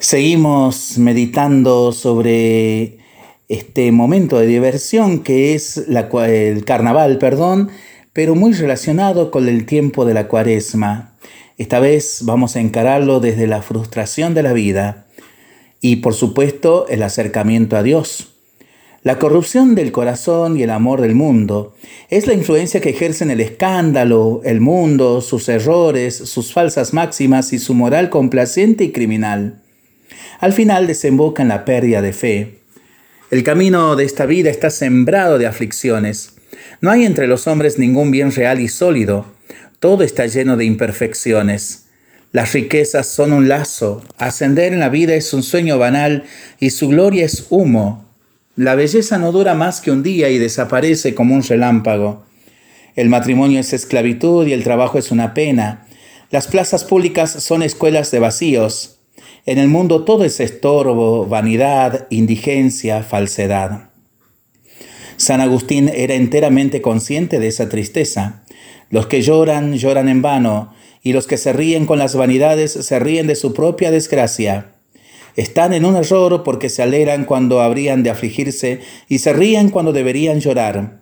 Seguimos 0.00 0.96
meditando 0.96 1.90
sobre 1.90 2.98
este 3.48 3.90
momento 3.90 4.38
de 4.38 4.46
diversión 4.46 5.24
que 5.24 5.54
es 5.54 5.76
el 5.76 6.64
carnaval, 6.64 7.18
perdón, 7.18 7.70
pero 8.12 8.36
muy 8.36 8.52
relacionado 8.52 9.32
con 9.32 9.48
el 9.48 9.66
tiempo 9.66 10.04
de 10.04 10.14
la 10.14 10.28
cuaresma. 10.28 11.16
Esta 11.56 11.80
vez 11.80 12.20
vamos 12.22 12.54
a 12.54 12.60
encararlo 12.60 13.18
desde 13.18 13.48
la 13.48 13.60
frustración 13.60 14.34
de 14.34 14.44
la 14.44 14.52
vida 14.52 15.08
y 15.80 15.96
por 15.96 16.14
supuesto 16.14 16.86
el 16.88 17.02
acercamiento 17.02 17.76
a 17.76 17.82
Dios. 17.82 18.34
La 19.02 19.18
corrupción 19.18 19.74
del 19.74 19.90
corazón 19.90 20.56
y 20.56 20.62
el 20.62 20.70
amor 20.70 21.00
del 21.00 21.16
mundo 21.16 21.74
es 22.08 22.28
la 22.28 22.34
influencia 22.34 22.80
que 22.80 22.90
ejercen 22.90 23.32
el 23.32 23.40
escándalo, 23.40 24.42
el 24.44 24.60
mundo, 24.60 25.22
sus 25.22 25.48
errores, 25.48 26.16
sus 26.16 26.52
falsas 26.52 26.94
máximas 26.94 27.52
y 27.52 27.58
su 27.58 27.74
moral 27.74 28.10
complaciente 28.10 28.84
y 28.84 28.92
criminal. 28.92 29.62
Al 30.38 30.52
final 30.52 30.86
desemboca 30.86 31.42
en 31.42 31.48
la 31.48 31.64
pérdida 31.64 32.02
de 32.02 32.12
fe. 32.12 32.58
El 33.30 33.42
camino 33.42 33.96
de 33.96 34.04
esta 34.04 34.26
vida 34.26 34.50
está 34.50 34.70
sembrado 34.70 35.38
de 35.38 35.46
aflicciones. 35.46 36.34
No 36.80 36.90
hay 36.90 37.04
entre 37.04 37.26
los 37.26 37.46
hombres 37.46 37.78
ningún 37.78 38.10
bien 38.10 38.32
real 38.32 38.60
y 38.60 38.68
sólido. 38.68 39.26
Todo 39.80 40.02
está 40.02 40.26
lleno 40.26 40.56
de 40.56 40.64
imperfecciones. 40.64 41.86
Las 42.32 42.52
riquezas 42.52 43.06
son 43.06 43.32
un 43.32 43.48
lazo, 43.48 44.02
ascender 44.18 44.72
en 44.72 44.80
la 44.80 44.90
vida 44.90 45.14
es 45.14 45.32
un 45.32 45.42
sueño 45.42 45.78
banal 45.78 46.24
y 46.60 46.70
su 46.70 46.88
gloria 46.88 47.24
es 47.24 47.46
humo, 47.48 48.08
la 48.58 48.74
belleza 48.74 49.18
no 49.18 49.30
dura 49.30 49.54
más 49.54 49.80
que 49.80 49.92
un 49.92 50.02
día 50.02 50.30
y 50.30 50.38
desaparece 50.38 51.14
como 51.14 51.32
un 51.32 51.44
relámpago. 51.44 52.24
El 52.96 53.08
matrimonio 53.08 53.60
es 53.60 53.72
esclavitud 53.72 54.48
y 54.48 54.52
el 54.52 54.64
trabajo 54.64 54.98
es 54.98 55.12
una 55.12 55.32
pena. 55.32 55.86
Las 56.32 56.48
plazas 56.48 56.82
públicas 56.82 57.30
son 57.30 57.62
escuelas 57.62 58.10
de 58.10 58.18
vacíos. 58.18 58.97
En 59.46 59.58
el 59.58 59.68
mundo 59.68 60.04
todo 60.04 60.24
es 60.24 60.40
estorbo, 60.40 61.26
vanidad, 61.26 62.06
indigencia, 62.10 63.02
falsedad. 63.02 63.90
San 65.16 65.40
Agustín 65.40 65.90
era 65.92 66.14
enteramente 66.14 66.80
consciente 66.80 67.40
de 67.40 67.48
esa 67.48 67.68
tristeza. 67.68 68.44
Los 68.90 69.06
que 69.06 69.22
lloran, 69.22 69.74
lloran 69.74 70.08
en 70.08 70.22
vano, 70.22 70.72
y 71.02 71.12
los 71.12 71.26
que 71.26 71.36
se 71.36 71.52
ríen 71.52 71.86
con 71.86 71.98
las 71.98 72.14
vanidades 72.14 72.72
se 72.72 72.98
ríen 72.98 73.26
de 73.26 73.34
su 73.34 73.52
propia 73.52 73.90
desgracia. 73.90 74.74
Están 75.36 75.72
en 75.72 75.84
un 75.84 75.96
error 75.96 76.42
porque 76.42 76.68
se 76.68 76.82
alegran 76.82 77.24
cuando 77.24 77.60
habrían 77.60 78.02
de 78.02 78.10
afligirse 78.10 78.80
y 79.08 79.18
se 79.18 79.32
ríen 79.32 79.70
cuando 79.70 79.92
deberían 79.92 80.40
llorar. 80.40 81.00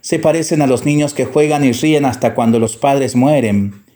Se 0.00 0.18
parecen 0.18 0.62
a 0.62 0.66
los 0.66 0.84
niños 0.84 1.14
que 1.14 1.24
juegan 1.24 1.64
y 1.64 1.72
ríen 1.72 2.04
hasta 2.04 2.34
cuando 2.34 2.58
los 2.58 2.76
padres 2.76 3.16
mueren. 3.16 3.87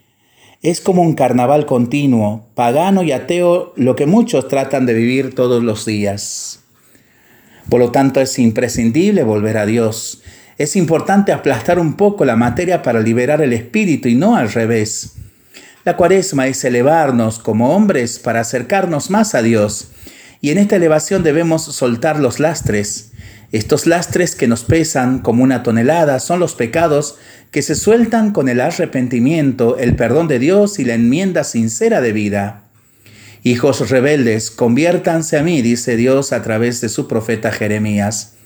Es 0.62 0.80
como 0.80 1.02
un 1.02 1.14
carnaval 1.14 1.66
continuo, 1.66 2.46
pagano 2.54 3.02
y 3.02 3.10
ateo, 3.10 3.72
lo 3.74 3.96
que 3.96 4.06
muchos 4.06 4.46
tratan 4.46 4.86
de 4.86 4.94
vivir 4.94 5.34
todos 5.34 5.60
los 5.60 5.84
días. 5.84 6.60
Por 7.68 7.80
lo 7.80 7.90
tanto, 7.90 8.20
es 8.20 8.38
imprescindible 8.38 9.24
volver 9.24 9.58
a 9.58 9.66
Dios. 9.66 10.22
Es 10.58 10.76
importante 10.76 11.32
aplastar 11.32 11.80
un 11.80 11.94
poco 11.94 12.24
la 12.24 12.36
materia 12.36 12.82
para 12.82 13.00
liberar 13.00 13.42
el 13.42 13.52
espíritu 13.52 14.06
y 14.06 14.14
no 14.14 14.36
al 14.36 14.52
revés. 14.52 15.14
La 15.84 15.96
cuaresma 15.96 16.46
es 16.46 16.64
elevarnos 16.64 17.40
como 17.40 17.74
hombres 17.74 18.20
para 18.20 18.38
acercarnos 18.38 19.10
más 19.10 19.34
a 19.34 19.42
Dios. 19.42 19.90
Y 20.40 20.50
en 20.50 20.58
esta 20.58 20.76
elevación 20.76 21.24
debemos 21.24 21.64
soltar 21.64 22.20
los 22.20 22.38
lastres. 22.38 23.11
Estos 23.52 23.86
lastres 23.86 24.34
que 24.34 24.48
nos 24.48 24.64
pesan 24.64 25.18
como 25.18 25.44
una 25.44 25.62
tonelada 25.62 26.20
son 26.20 26.40
los 26.40 26.54
pecados 26.54 27.18
que 27.50 27.60
se 27.60 27.74
sueltan 27.74 28.32
con 28.32 28.48
el 28.48 28.62
arrepentimiento, 28.62 29.76
el 29.76 29.94
perdón 29.94 30.26
de 30.26 30.38
Dios 30.38 30.78
y 30.78 30.86
la 30.86 30.94
enmienda 30.94 31.44
sincera 31.44 32.00
de 32.00 32.14
vida. 32.14 32.64
Hijos 33.42 33.90
rebeldes, 33.90 34.50
conviértanse 34.50 35.36
a 35.36 35.42
mí, 35.42 35.60
dice 35.60 35.96
Dios 35.96 36.32
a 36.32 36.42
través 36.42 36.80
de 36.80 36.88
su 36.88 37.06
profeta 37.08 37.52
Jeremías. 37.52 38.36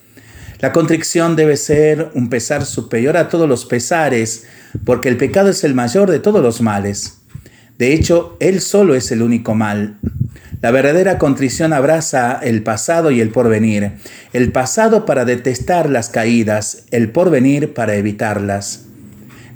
La 0.58 0.72
contrición 0.72 1.36
debe 1.36 1.56
ser 1.56 2.10
un 2.14 2.28
pesar 2.28 2.64
superior 2.64 3.16
a 3.16 3.28
todos 3.28 3.48
los 3.48 3.64
pesares, 3.64 4.46
porque 4.84 5.08
el 5.08 5.18
pecado 5.18 5.50
es 5.50 5.62
el 5.62 5.74
mayor 5.74 6.10
de 6.10 6.18
todos 6.18 6.42
los 6.42 6.60
males. 6.60 7.18
De 7.78 7.92
hecho, 7.92 8.36
Él 8.40 8.60
solo 8.60 8.96
es 8.96 9.12
el 9.12 9.22
único 9.22 9.54
mal. 9.54 9.98
La 10.66 10.72
verdadera 10.72 11.16
contrición 11.16 11.72
abraza 11.72 12.40
el 12.42 12.64
pasado 12.64 13.12
y 13.12 13.20
el 13.20 13.28
porvenir. 13.30 13.92
El 14.32 14.50
pasado 14.50 15.04
para 15.04 15.24
detestar 15.24 15.88
las 15.88 16.08
caídas, 16.08 16.86
el 16.90 17.10
porvenir 17.12 17.72
para 17.72 17.94
evitarlas. 17.94 18.86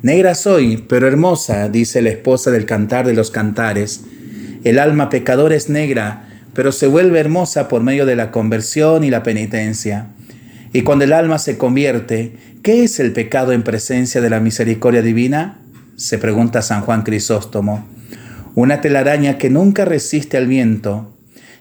Negra 0.02 0.36
soy, 0.36 0.84
pero 0.88 1.08
hermosa, 1.08 1.68
dice 1.68 2.00
la 2.00 2.10
esposa 2.10 2.52
del 2.52 2.64
cantar 2.64 3.08
de 3.08 3.14
los 3.14 3.32
cantares. 3.32 4.02
El 4.62 4.78
alma 4.78 5.10
pecadora 5.10 5.56
es 5.56 5.68
negra, 5.68 6.28
pero 6.54 6.70
se 6.70 6.86
vuelve 6.86 7.18
hermosa 7.18 7.66
por 7.66 7.82
medio 7.82 8.06
de 8.06 8.14
la 8.14 8.30
conversión 8.30 9.02
y 9.02 9.10
la 9.10 9.24
penitencia. 9.24 10.10
Y 10.72 10.82
cuando 10.82 11.06
el 11.06 11.12
alma 11.12 11.40
se 11.40 11.58
convierte, 11.58 12.36
¿qué 12.62 12.84
es 12.84 13.00
el 13.00 13.12
pecado 13.12 13.50
en 13.50 13.64
presencia 13.64 14.20
de 14.20 14.30
la 14.30 14.38
misericordia 14.38 15.02
divina? 15.02 15.58
Se 15.96 16.18
pregunta 16.18 16.62
San 16.62 16.82
Juan 16.82 17.02
Crisóstomo 17.02 17.99
una 18.54 18.80
telaraña 18.80 19.38
que 19.38 19.50
nunca 19.50 19.84
resiste 19.84 20.36
al 20.36 20.46
viento. 20.46 21.16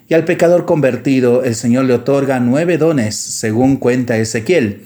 Y 0.08 0.16
al 0.16 0.26
pecador 0.26 0.66
convertido 0.66 1.44
el 1.44 1.56
Señor 1.56 1.86
le 1.86 1.94
otorga 1.94 2.40
nueve 2.40 2.78
dones, 2.78 3.16
según 3.16 3.78
cuenta 3.78 4.18
Ezequiel. 4.18 4.86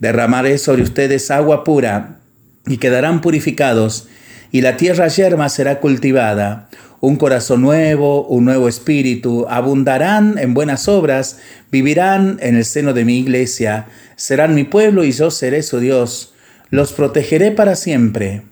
Derramaré 0.00 0.58
sobre 0.58 0.82
ustedes 0.82 1.30
agua 1.30 1.62
pura 1.62 2.18
y 2.66 2.78
quedarán 2.78 3.20
purificados, 3.20 4.08
y 4.50 4.62
la 4.62 4.76
tierra 4.76 5.08
yerma 5.08 5.48
será 5.48 5.80
cultivada. 5.80 6.68
Un 7.00 7.16
corazón 7.16 7.60
nuevo, 7.60 8.26
un 8.26 8.44
nuevo 8.44 8.68
espíritu, 8.68 9.46
abundarán 9.48 10.38
en 10.38 10.54
buenas 10.54 10.88
obras, 10.88 11.38
vivirán 11.70 12.38
en 12.40 12.56
el 12.56 12.64
seno 12.64 12.94
de 12.94 13.04
mi 13.04 13.18
iglesia, 13.18 13.86
serán 14.16 14.54
mi 14.54 14.64
pueblo 14.64 15.04
y 15.04 15.12
yo 15.12 15.30
seré 15.30 15.62
su 15.62 15.80
Dios. 15.80 16.34
Los 16.70 16.92
protegeré 16.92 17.50
para 17.50 17.76
siempre 17.76 18.42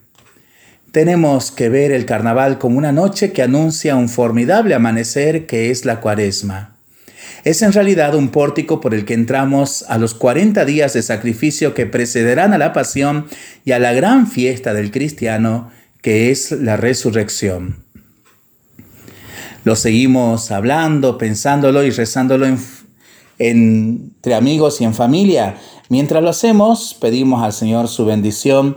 tenemos 0.93 1.51
que 1.51 1.71
ver 1.71 1.91
el 1.91 2.05
carnaval 2.05 2.59
como 2.59 2.79
una 2.79 2.93
noche 2.93 3.33
que 3.33 3.43
anuncia 3.43 3.97
un 3.97 4.11
formidable 4.11 4.75
amanecer 4.75 5.47
que 5.47 5.71
es 5.71 5.85
la 5.87 6.01
cuaresma. 6.01 6.77
Es 7.45 7.63
en 7.63 7.73
realidad 7.73 8.15
un 8.15 8.29
pórtico 8.29 8.81
por 8.81 8.95
el 8.95 9.05
que 9.05 9.15
entramos 9.15 9.85
a 9.89 9.99
los 9.99 10.15
40 10.15 10.65
días 10.65 10.93
de 10.93 11.03
sacrificio 11.03 11.75
que 11.75 11.87
precederán 11.87 12.53
a 12.53 12.59
la 12.59 12.73
pasión 12.73 13.27
y 13.65 13.73
a 13.73 13.81
la 13.81 13.93
gran 13.93 14.29
fiesta 14.29 14.75
del 14.75 14.93
cristiano 14.93 15.71
que 16.03 16.31
es 16.31 16.53
la 16.53 16.77
resurrección. 16.77 17.85
Lo 19.65 19.77
seguimos 19.77 20.51
hablando, 20.51 21.19
pensándolo 21.19 21.85
y 21.85 21.91
rezándolo 21.91 22.47
entre 23.39 24.35
amigos 24.35 24.81
y 24.81 24.85
en 24.85 24.95
familia. 24.95 25.57
Mientras 25.89 26.23
lo 26.23 26.31
hacemos, 26.31 26.97
pedimos 27.01 27.43
al 27.43 27.53
Señor 27.53 27.89
su 27.89 28.05
bendición 28.05 28.77